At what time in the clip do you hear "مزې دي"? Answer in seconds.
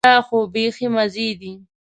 0.95-1.53